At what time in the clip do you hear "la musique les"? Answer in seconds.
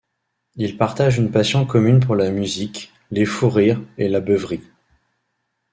2.15-3.23